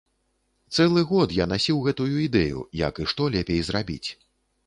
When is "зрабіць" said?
3.67-4.09